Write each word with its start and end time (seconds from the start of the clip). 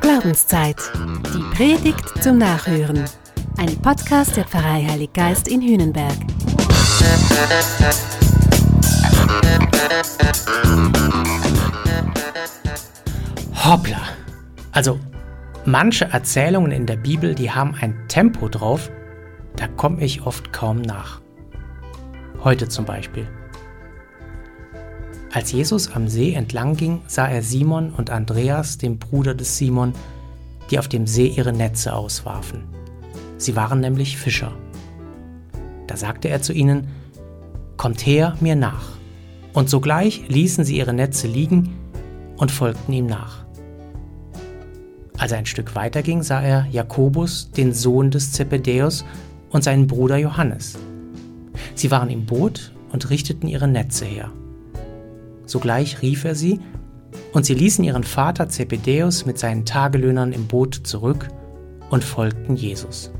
Glaubenszeit. 0.00 0.76
Die 1.32 1.56
Predigt 1.56 2.22
zum 2.22 2.38
Nachhören. 2.38 3.04
Ein 3.58 3.76
Podcast 3.80 4.36
der 4.36 4.44
Pfarrei 4.44 4.84
Heilig 4.88 5.12
Geist 5.12 5.46
in 5.46 5.62
Hühnenberg. 5.62 6.16
Hoppla. 13.64 14.00
Also, 14.72 14.98
manche 15.64 16.06
Erzählungen 16.06 16.72
in 16.72 16.86
der 16.86 16.96
Bibel, 16.96 17.36
die 17.36 17.52
haben 17.52 17.76
ein 17.80 17.94
Tempo 18.08 18.48
drauf, 18.48 18.90
da 19.54 19.68
komme 19.68 20.02
ich 20.02 20.26
oft 20.26 20.52
kaum 20.52 20.80
nach. 20.80 21.20
Heute 22.42 22.68
zum 22.68 22.84
Beispiel. 22.84 23.28
Als 25.32 25.52
Jesus 25.52 25.92
am 25.92 26.08
See 26.08 26.32
entlang 26.32 26.76
ging, 26.76 27.02
sah 27.06 27.28
er 27.28 27.42
Simon 27.42 27.90
und 27.90 28.10
Andreas, 28.10 28.78
dem 28.78 28.98
Bruder 28.98 29.34
des 29.34 29.56
Simon, 29.56 29.92
die 30.70 30.78
auf 30.78 30.88
dem 30.88 31.06
See 31.06 31.28
ihre 31.28 31.52
Netze 31.52 31.94
auswarfen. 31.94 32.64
Sie 33.36 33.54
waren 33.54 33.80
nämlich 33.80 34.16
Fischer. 34.16 34.52
Da 35.86 35.96
sagte 35.96 36.28
er 36.28 36.42
zu 36.42 36.52
ihnen, 36.52 36.88
Kommt 37.76 38.04
her 38.04 38.36
mir 38.40 38.56
nach. 38.56 38.92
Und 39.54 39.70
sogleich 39.70 40.28
ließen 40.28 40.64
sie 40.64 40.76
ihre 40.76 40.92
Netze 40.92 41.26
liegen 41.26 41.74
und 42.36 42.50
folgten 42.50 42.92
ihm 42.92 43.06
nach. 43.06 43.44
Als 45.16 45.32
er 45.32 45.38
ein 45.38 45.46
Stück 45.46 45.74
weiter 45.74 46.02
ging, 46.02 46.22
sah 46.22 46.42
er 46.42 46.66
Jakobus, 46.70 47.50
den 47.52 47.72
Sohn 47.72 48.10
des 48.10 48.32
Zebedäus, 48.32 49.04
und 49.50 49.64
seinen 49.64 49.86
Bruder 49.86 50.16
Johannes. 50.16 50.78
Sie 51.74 51.90
waren 51.90 52.10
im 52.10 52.26
Boot 52.26 52.72
und 52.92 53.10
richteten 53.10 53.48
ihre 53.48 53.66
Netze 53.66 54.04
her. 54.04 54.30
Sogleich 55.50 56.00
rief 56.00 56.24
er 56.24 56.36
sie, 56.36 56.60
und 57.32 57.44
sie 57.44 57.54
ließen 57.54 57.82
ihren 57.82 58.04
Vater 58.04 58.48
Zebedäus 58.48 59.26
mit 59.26 59.36
seinen 59.36 59.64
Tagelöhnern 59.64 60.32
im 60.32 60.46
Boot 60.46 60.74
zurück 60.84 61.26
und 61.90 62.04
folgten 62.04 62.54
Jesus. 62.54 63.10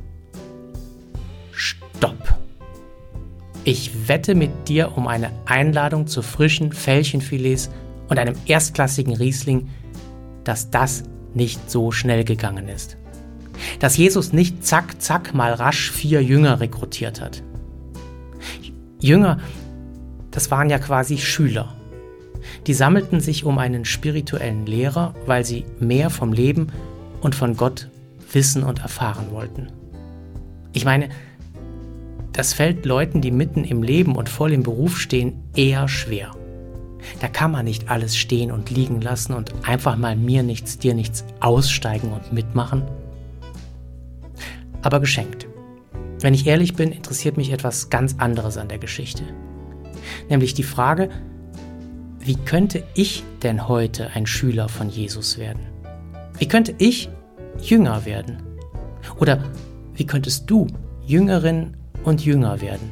Stopp! 1.51 2.39
Ich 3.65 4.09
wette 4.09 4.37
mit 4.37 4.69
dir 4.69 4.97
um 4.97 5.09
eine 5.09 5.33
Einladung 5.45 6.07
zu 6.07 6.23
frischen 6.23 6.73
Fällchenfilets 6.73 7.69
und 8.09 8.19
einem 8.19 8.37
erstklassigen 8.47 9.17
Riesling, 9.17 9.69
dass 10.45 10.71
das 10.71 11.03
nicht 11.35 11.69
so 11.69 11.91
schnell 11.91 12.23
gegangen 12.23 12.69
ist. 12.69 12.97
Dass 13.81 13.97
Jesus 13.97 14.33
nicht 14.33 14.65
zack, 14.65 15.03
zack 15.03 15.35
mal 15.35 15.53
rasch 15.53 15.91
vier 15.91 16.23
Jünger 16.23 16.61
rekrutiert 16.61 17.21
hat. 17.21 17.43
Jünger, 19.01 19.41
das 20.31 20.53
waren 20.53 20.71
ja 20.71 20.79
quasi 20.79 21.19
Schüler. 21.19 21.75
Die 22.67 22.75
sammelten 22.75 23.21
sich 23.21 23.45
um 23.45 23.59
einen 23.59 23.85
spirituellen 23.85 24.67
Lehrer, 24.67 25.15
weil 25.27 25.45
sie 25.45 25.65
mehr 25.79 26.11
vom 26.11 26.33
Leben 26.33 26.69
und 27.21 27.35
von 27.35 27.57
Gott 27.57 27.89
wissen 28.33 28.63
und 28.63 28.81
erfahren 28.81 29.31
wollten. 29.31 29.69
Ich 30.73 30.85
meine, 30.85 31.09
das 32.33 32.53
fällt 32.53 32.87
Leuten, 32.87 33.21
die 33.21 33.31
mitten 33.31 33.65
im 33.65 33.83
Leben 33.83 34.15
und 34.15 34.29
voll 34.29 34.53
im 34.53 34.63
Beruf 34.63 34.99
stehen, 34.99 35.43
eher 35.57 35.89
schwer. 35.89 36.33
Da 37.21 37.29
kann 37.29 37.51
man 37.51 37.65
nicht 37.65 37.91
alles 37.91 38.17
stehen 38.17 38.53
und 38.53 38.71
liegen 38.71 39.01
lassen 39.01 39.35
und 39.35 39.53
einfach 39.67 39.97
mal 39.97 40.17
mir 40.17 40.43
nichts, 40.43 40.79
dir 40.79 40.95
nichts 40.95 41.25
aussteigen 41.41 42.13
und 42.13 42.33
mitmachen. 42.33 42.83
Aber 44.83 45.01
geschenkt. 45.01 45.47
Wenn 46.21 46.35
ich 46.35 46.47
ehrlich 46.47 46.75
bin, 46.75 46.93
interessiert 46.93 47.37
mich 47.37 47.51
etwas 47.51 47.91
ganz 47.91 48.17
anderes 48.19 48.59
an 48.59 48.69
der 48.69 48.79
Geschichte. 48.79 49.25
Nämlich 50.29 50.55
die 50.55 50.63
Frage, 50.63 51.11
wie 52.23 52.37
könnte 52.37 52.85
ich 52.95 53.25
denn 53.43 53.67
heute 53.67 54.11
ein 54.15 54.27
Schüler 54.27 54.69
von 54.69 54.91
Jesus 54.91 55.39
werden? 55.39 55.67
Wie 56.39 56.47
könnte 56.47 56.75
ich 56.77 57.09
Jünger 57.63 58.05
werden? 58.05 58.43
Oder 59.19 59.43
wie 59.95 60.07
könntest 60.07 60.49
du 60.51 60.67
Jüngerin 61.07 61.77
und 62.05 62.25
Jünger 62.25 62.61
werden? 62.61 62.91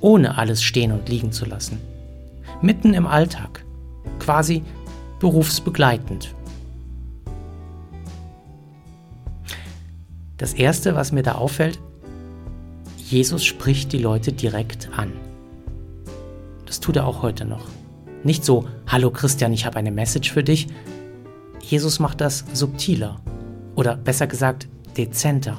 Ohne 0.00 0.38
alles 0.38 0.62
stehen 0.62 0.90
und 0.90 1.08
liegen 1.08 1.32
zu 1.32 1.44
lassen. 1.44 1.78
Mitten 2.62 2.94
im 2.94 3.06
Alltag. 3.06 3.64
Quasi 4.18 4.62
berufsbegleitend. 5.20 6.34
Das 10.38 10.54
Erste, 10.54 10.96
was 10.96 11.12
mir 11.12 11.22
da 11.22 11.32
auffällt, 11.34 11.78
Jesus 12.96 13.44
spricht 13.44 13.92
die 13.92 13.98
Leute 13.98 14.32
direkt 14.32 14.88
an. 14.96 15.12
Das 16.64 16.80
tut 16.80 16.96
er 16.96 17.06
auch 17.06 17.22
heute 17.22 17.44
noch. 17.44 17.66
Nicht 18.24 18.44
so, 18.44 18.68
hallo 18.86 19.10
Christian, 19.10 19.52
ich 19.52 19.66
habe 19.66 19.78
eine 19.78 19.90
Message 19.90 20.30
für 20.30 20.44
dich. 20.44 20.68
Jesus 21.60 21.98
macht 21.98 22.20
das 22.20 22.44
subtiler 22.52 23.20
oder 23.74 23.96
besser 23.96 24.28
gesagt 24.28 24.68
dezenter. 24.96 25.58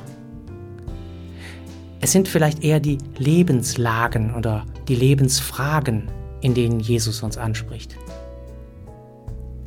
Es 2.00 2.13
sind 2.13 2.29
vielleicht 2.29 2.63
eher 2.63 2.79
die 2.79 3.00
Lebenslagen 3.18 4.34
oder 4.34 4.66
die 4.88 4.96
Lebensfragen, 4.96 6.09
in 6.40 6.53
denen 6.53 6.79
Jesus 6.79 7.22
uns 7.22 7.38
anspricht. 7.38 7.97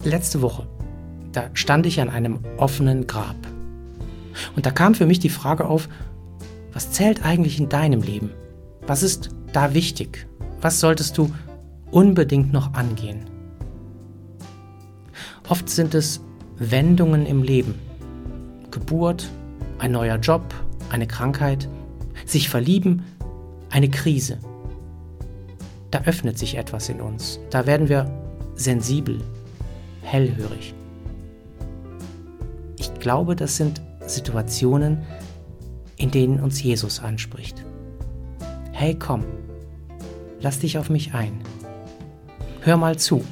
Letzte 0.02 0.40
Woche, 0.40 0.66
da 1.32 1.50
stand 1.52 1.84
ich 1.84 2.00
an 2.00 2.08
einem 2.08 2.40
offenen 2.56 3.06
Grab. 3.06 3.36
Und 4.54 4.64
da 4.64 4.70
kam 4.70 4.94
für 4.94 5.06
mich 5.06 5.18
die 5.18 5.28
Frage 5.28 5.66
auf, 5.66 5.88
was 6.72 6.92
zählt 6.92 7.26
eigentlich 7.26 7.60
in 7.60 7.68
deinem 7.68 8.00
Leben? 8.00 8.30
Was 8.86 9.02
ist 9.02 9.30
da 9.52 9.74
wichtig? 9.74 10.26
Was 10.62 10.80
solltest 10.80 11.18
du 11.18 11.30
unbedingt 11.90 12.52
noch 12.52 12.74
angehen. 12.74 13.24
Oft 15.48 15.68
sind 15.68 15.94
es 15.94 16.20
Wendungen 16.56 17.26
im 17.26 17.42
Leben. 17.42 17.74
Geburt, 18.70 19.30
ein 19.78 19.92
neuer 19.92 20.16
Job, 20.16 20.42
eine 20.90 21.06
Krankheit, 21.06 21.68
sich 22.24 22.48
verlieben, 22.48 23.04
eine 23.70 23.88
Krise. 23.88 24.38
Da 25.90 26.02
öffnet 26.02 26.38
sich 26.38 26.56
etwas 26.56 26.88
in 26.88 27.00
uns. 27.00 27.38
Da 27.50 27.66
werden 27.66 27.88
wir 27.88 28.10
sensibel, 28.54 29.20
hellhörig. 30.02 30.74
Ich 32.78 32.92
glaube, 32.94 33.36
das 33.36 33.56
sind 33.56 33.80
Situationen, 34.06 35.02
in 35.96 36.10
denen 36.10 36.40
uns 36.40 36.62
Jesus 36.62 37.00
anspricht. 37.00 37.64
Hey, 38.72 38.94
komm, 38.98 39.24
lass 40.40 40.58
dich 40.58 40.78
auf 40.78 40.90
mich 40.90 41.14
ein. 41.14 41.40
Hör 42.66 42.76
mal 42.76 42.98
zu. 42.98 43.22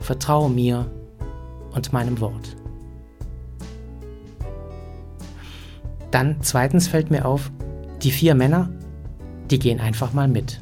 Vertraue 0.00 0.50
mir 0.50 0.90
und 1.72 1.92
meinem 1.92 2.18
Wort. 2.18 2.56
Dann 6.10 6.38
zweitens 6.40 6.88
fällt 6.88 7.12
mir 7.12 7.24
auf, 7.24 7.52
die 8.02 8.10
vier 8.10 8.34
Männer, 8.34 8.68
die 9.48 9.60
gehen 9.60 9.78
einfach 9.78 10.12
mal 10.12 10.26
mit. 10.26 10.60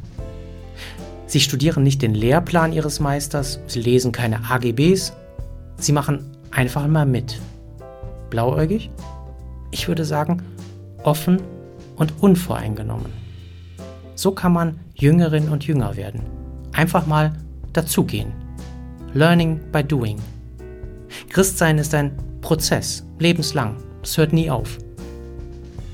Sie 1.25 1.41
studieren 1.41 1.83
nicht 1.83 2.03
den 2.03 2.13
Lehrplan 2.13 2.75
ihres 2.75 3.01
Meisters, 3.01 3.61
sie 3.67 3.81
lesen 3.81 4.13
keine 4.13 4.45
AGBs, 4.45 5.15
sie 5.79 5.93
machen 5.93 6.37
einfach 6.51 6.87
mal 6.87 7.07
mit. 7.07 7.41
Blauäugig? 8.29 8.91
Ich 9.71 9.89
würde 9.89 10.05
sagen, 10.05 10.43
offen 11.03 11.41
und 11.97 12.13
unvoreingenommen. 12.21 13.11
So 14.17 14.33
kann 14.33 14.53
man 14.53 14.81
Jüngerin 14.95 15.49
und 15.49 15.67
Jünger 15.67 15.97
werden. 15.97 16.21
Einfach 16.71 17.07
mal 17.07 17.33
dazugehen. 17.77 18.33
Learning 19.13 19.61
by 19.71 19.85
doing. 19.85 20.19
Christsein 21.29 21.79
ist 21.79 21.95
ein 21.95 22.17
Prozess, 22.41 23.05
lebenslang. 23.19 23.77
Es 24.03 24.17
hört 24.17 24.33
nie 24.33 24.51
auf. 24.51 24.79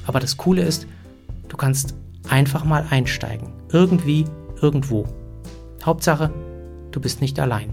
Aber 0.06 0.20
das 0.20 0.36
Coole 0.36 0.62
ist, 0.62 0.86
du 1.48 1.56
kannst 1.56 1.94
einfach 2.28 2.64
mal 2.64 2.86
einsteigen. 2.90 3.52
Irgendwie, 3.72 4.24
irgendwo. 4.60 5.06
Hauptsache, 5.84 6.32
du 6.90 7.00
bist 7.00 7.20
nicht 7.20 7.38
allein. 7.38 7.72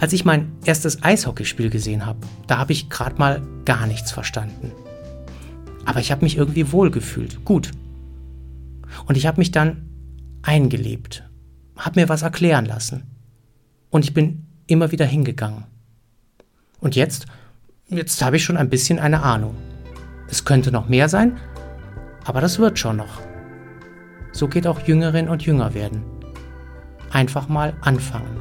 Als 0.00 0.12
ich 0.12 0.24
mein 0.24 0.52
erstes 0.64 1.02
Eishockeyspiel 1.02 1.70
gesehen 1.70 2.06
habe, 2.06 2.20
da 2.46 2.58
habe 2.58 2.72
ich 2.72 2.88
gerade 2.88 3.16
mal 3.18 3.42
gar 3.64 3.86
nichts 3.86 4.12
verstanden. 4.12 4.72
Aber 5.84 6.00
ich 6.00 6.10
habe 6.10 6.24
mich 6.24 6.36
irgendwie 6.36 6.72
wohlgefühlt, 6.72 7.44
gut. 7.44 7.70
Und 9.06 9.16
ich 9.16 9.26
habe 9.26 9.38
mich 9.38 9.50
dann 9.50 9.88
eingelebt 10.42 11.27
habe 11.78 12.00
mir 12.00 12.08
was 12.08 12.22
erklären 12.22 12.66
lassen. 12.66 13.04
Und 13.90 14.04
ich 14.04 14.12
bin 14.12 14.46
immer 14.66 14.92
wieder 14.92 15.06
hingegangen. 15.06 15.64
Und 16.80 16.94
jetzt, 16.96 17.26
jetzt 17.88 18.22
habe 18.22 18.36
ich 18.36 18.44
schon 18.44 18.56
ein 18.56 18.68
bisschen 18.68 18.98
eine 18.98 19.22
Ahnung. 19.22 19.54
Es 20.28 20.44
könnte 20.44 20.70
noch 20.70 20.88
mehr 20.88 21.08
sein, 21.08 21.38
aber 22.24 22.40
das 22.40 22.58
wird 22.58 22.78
schon 22.78 22.96
noch. 22.96 23.20
So 24.32 24.46
geht 24.46 24.66
auch 24.66 24.80
Jüngerin 24.86 25.28
und 25.28 25.44
Jünger 25.44 25.72
werden. 25.74 26.02
Einfach 27.10 27.48
mal 27.48 27.74
anfangen. 27.80 28.38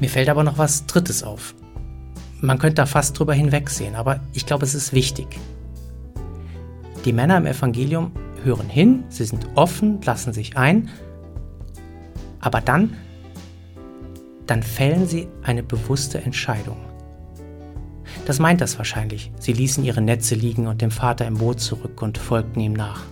Mir 0.00 0.08
fällt 0.08 0.28
aber 0.28 0.44
noch 0.44 0.58
was 0.58 0.86
Drittes 0.86 1.22
auf. 1.22 1.54
Man 2.40 2.58
könnte 2.58 2.76
da 2.76 2.86
fast 2.86 3.18
drüber 3.18 3.34
hinwegsehen, 3.34 3.96
aber 3.96 4.20
ich 4.32 4.46
glaube, 4.46 4.64
es 4.64 4.74
ist 4.74 4.92
wichtig. 4.92 5.38
Die 7.04 7.12
Männer 7.12 7.36
im 7.36 7.46
Evangelium 7.46 8.12
hören 8.44 8.68
hin, 8.68 9.04
sie 9.08 9.24
sind 9.24 9.46
offen, 9.54 10.00
lassen 10.02 10.32
sich 10.32 10.56
ein, 10.56 10.88
Aber 12.40 12.60
dann, 12.60 12.94
dann 14.46 14.62
fällen 14.62 15.06
sie 15.06 15.28
eine 15.42 15.62
bewusste 15.62 16.20
Entscheidung. 16.22 16.76
Das 18.26 18.38
meint 18.38 18.60
das 18.60 18.78
wahrscheinlich. 18.78 19.32
Sie 19.38 19.52
ließen 19.52 19.84
ihre 19.84 20.00
Netze 20.00 20.34
liegen 20.34 20.66
und 20.66 20.82
dem 20.82 20.90
Vater 20.90 21.26
im 21.26 21.38
Boot 21.38 21.60
zurück 21.60 22.00
und 22.02 22.18
folgten 22.18 22.60
ihm 22.60 22.74
nach. 22.74 23.02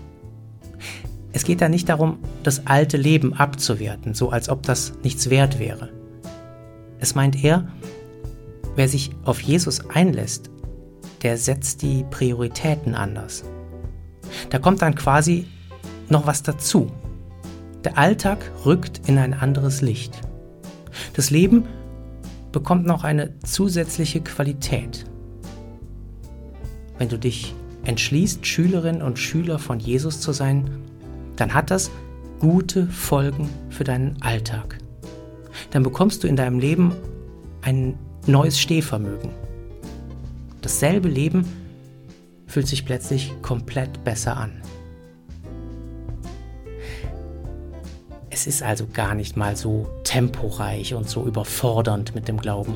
Es 1.33 1.45
geht 1.45 1.61
da 1.61 1.69
nicht 1.69 1.89
darum, 1.89 2.19
das 2.43 2.67
alte 2.67 2.97
Leben 2.97 3.35
abzuwerten, 3.35 4.15
so 4.15 4.31
als 4.31 4.49
ob 4.49 4.63
das 4.63 4.95
nichts 5.03 5.29
wert 5.29 5.59
wäre. 5.59 5.91
Es 6.99 7.15
meint 7.15 7.43
eher, 7.43 7.69
wer 8.75 8.89
sich 8.89 9.11
auf 9.25 9.41
Jesus 9.41 9.89
einlässt, 9.91 10.51
der 11.23 11.37
setzt 11.37 11.83
die 11.83 12.05
Prioritäten 12.11 12.95
anders. 12.95 13.45
Da 14.51 14.59
kommt 14.59 14.83
dann 14.83 14.95
quasi 14.95 15.47
noch 16.09 16.27
was 16.27 16.43
dazu. 16.43 16.91
Der 17.85 17.99
Alltag 17.99 18.39
rückt 18.65 19.09
in 19.09 19.19
ein 19.19 19.35
anderes 19.35 19.81
Licht. 19.81 20.21
Das 21.15 21.31
Leben 21.31 21.65
bekommt 22.53 22.87
noch 22.87 23.05
eine 23.05 23.39
zusätzliche 23.41 24.21
Qualität. 24.21 25.05
Wenn 26.99 27.09
du 27.09 27.19
dich 27.19 27.55
entschließt, 27.85 28.47
Schülerin 28.47 29.03
und 29.03 29.19
Schüler 29.19 29.59
von 29.59 29.79
Jesus 29.79 30.21
zu 30.21 30.33
sein, 30.33 30.71
dann 31.37 31.55
hat 31.55 31.71
das 31.71 31.91
gute 32.41 32.87
Folgen 32.87 33.49
für 33.71 33.85
deinen 33.85 34.21
Alltag. 34.23 34.79
Dann 35.71 35.83
bekommst 35.83 36.25
du 36.25 36.29
in 36.29 36.37
deinem 36.37 36.59
Leben 36.59 36.93
ein 37.63 37.99
neues 38.27 38.59
Stehvermögen. 38.59 39.31
Dasselbe 40.63 41.09
Leben 41.09 41.45
fühlt 42.47 42.69
sich 42.69 42.85
plötzlich 42.85 43.33
komplett 43.43 44.05
besser 44.05 44.37
an. 44.37 44.63
Es 48.31 48.47
ist 48.47 48.63
also 48.63 48.87
gar 48.93 49.15
nicht 49.15 49.37
mal 49.37 49.57
so 49.57 49.89
temporeich 50.05 50.95
und 50.95 51.09
so 51.09 51.25
überfordernd 51.25 52.15
mit 52.15 52.29
dem 52.29 52.37
Glauben. 52.37 52.75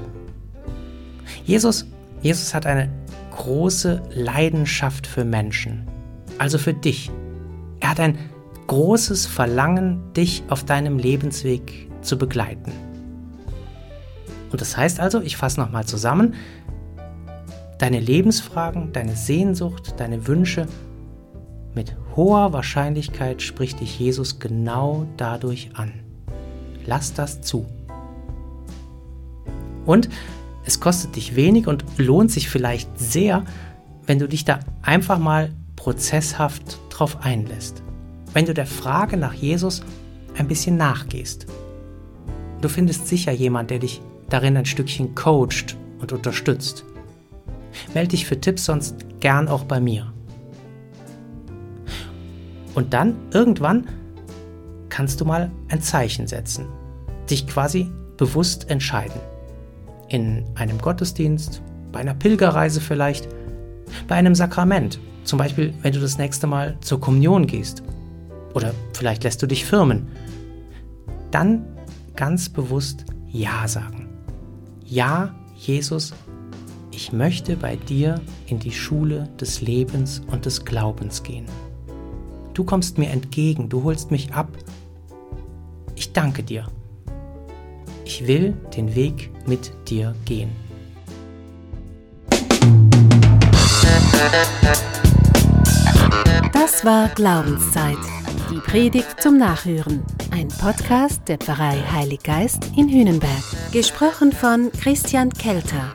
Jesus, 1.44 1.86
Jesus 2.22 2.54
hat 2.54 2.66
eine 2.66 2.90
große 3.30 4.02
Leidenschaft 4.10 5.06
für 5.06 5.24
Menschen, 5.24 5.86
also 6.38 6.58
für 6.58 6.74
dich. 6.74 7.10
Er 7.80 7.90
hat 7.90 8.00
ein 8.00 8.18
großes 8.66 9.26
Verlangen, 9.26 10.12
dich 10.14 10.42
auf 10.48 10.64
deinem 10.64 10.98
Lebensweg 10.98 11.90
zu 12.02 12.16
begleiten. 12.16 12.72
Und 14.50 14.60
das 14.60 14.76
heißt 14.76 15.00
also, 15.00 15.20
ich 15.20 15.36
fasse 15.36 15.60
nochmal 15.60 15.84
zusammen, 15.86 16.34
deine 17.80 17.98
Lebensfragen, 17.98 18.92
deine 18.92 19.16
Sehnsucht, 19.16 19.94
deine 19.96 20.26
Wünsche, 20.26 20.66
mit 21.74 21.96
hoher 22.14 22.52
Wahrscheinlichkeit 22.52 23.40
spricht 23.40 23.80
dich 23.80 23.98
Jesus 23.98 24.38
genau 24.38 25.06
dadurch 25.16 25.70
an. 25.74 25.92
Lass 26.84 27.14
das 27.14 27.40
zu. 27.40 27.66
Und 29.86 30.10
es 30.66 30.78
kostet 30.78 31.16
dich 31.16 31.36
wenig 31.36 31.68
und 31.68 31.84
lohnt 31.96 32.30
sich 32.30 32.50
vielleicht 32.50 32.98
sehr, 32.98 33.44
wenn 34.04 34.18
du 34.18 34.28
dich 34.28 34.44
da 34.44 34.60
einfach 34.82 35.18
mal 35.18 35.50
prozesshaft 35.76 36.78
drauf 36.90 37.24
einlässt. 37.24 37.82
Wenn 38.34 38.44
du 38.44 38.52
der 38.52 38.66
Frage 38.66 39.16
nach 39.16 39.32
Jesus 39.32 39.82
ein 40.36 40.48
bisschen 40.48 40.76
nachgehst. 40.76 41.46
Du 42.60 42.68
findest 42.68 43.08
sicher 43.08 43.32
jemand, 43.32 43.70
der 43.70 43.78
dich 43.78 44.02
darin 44.28 44.56
ein 44.58 44.66
Stückchen 44.66 45.14
coacht 45.14 45.76
und 45.98 46.12
unterstützt. 46.12 46.84
Melde 47.94 48.10
dich 48.10 48.26
für 48.26 48.40
Tipps 48.40 48.64
sonst 48.64 48.96
gern 49.20 49.48
auch 49.48 49.64
bei 49.64 49.80
mir. 49.80 50.12
Und 52.74 52.94
dann, 52.94 53.16
irgendwann, 53.32 53.88
kannst 54.88 55.20
du 55.20 55.24
mal 55.24 55.50
ein 55.68 55.82
Zeichen 55.82 56.26
setzen. 56.26 56.66
Dich 57.28 57.46
quasi 57.46 57.90
bewusst 58.16 58.70
entscheiden. 58.70 59.20
In 60.08 60.44
einem 60.54 60.78
Gottesdienst, 60.78 61.62
bei 61.92 62.00
einer 62.00 62.14
Pilgerreise 62.14 62.80
vielleicht, 62.80 63.28
bei 64.08 64.16
einem 64.16 64.34
Sakrament. 64.34 64.98
Zum 65.24 65.38
Beispiel, 65.38 65.74
wenn 65.82 65.92
du 65.92 66.00
das 66.00 66.18
nächste 66.18 66.46
Mal 66.46 66.76
zur 66.80 67.00
Kommunion 67.00 67.46
gehst. 67.46 67.82
Oder 68.54 68.72
vielleicht 68.94 69.24
lässt 69.24 69.42
du 69.42 69.46
dich 69.46 69.64
firmen. 69.64 70.08
Dann 71.30 71.64
ganz 72.16 72.48
bewusst 72.48 73.04
Ja 73.28 73.68
sagen. 73.68 74.08
Ja, 74.84 75.34
Jesus, 75.56 76.12
ich 77.00 77.12
möchte 77.12 77.56
bei 77.56 77.76
dir 77.76 78.20
in 78.46 78.58
die 78.58 78.72
Schule 78.72 79.30
des 79.40 79.62
Lebens 79.62 80.20
und 80.30 80.44
des 80.44 80.66
Glaubens 80.66 81.22
gehen. 81.22 81.46
Du 82.52 82.62
kommst 82.62 82.98
mir 82.98 83.08
entgegen, 83.08 83.70
du 83.70 83.84
holst 83.84 84.10
mich 84.10 84.34
ab. 84.34 84.50
Ich 85.94 86.12
danke 86.12 86.42
dir. 86.42 86.66
Ich 88.04 88.26
will 88.26 88.52
den 88.76 88.94
Weg 88.94 89.30
mit 89.46 89.72
dir 89.88 90.14
gehen. 90.26 90.50
Das 96.52 96.84
war 96.84 97.08
Glaubenszeit. 97.14 97.96
Die 98.50 98.58
Predigt 98.58 99.22
zum 99.22 99.38
Nachhören. 99.38 100.02
Ein 100.32 100.48
Podcast 100.48 101.22
der 101.28 101.38
Pfarrei 101.38 101.78
Heilig 101.92 102.22
Geist 102.22 102.70
in 102.76 102.90
Hünenberg. 102.90 103.42
Gesprochen 103.72 104.32
von 104.32 104.70
Christian 104.72 105.30
Kelter. 105.30 105.94